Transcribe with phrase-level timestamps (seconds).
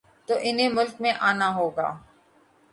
[0.27, 1.97] تو انہیں ملک میں آنا ہو گا۔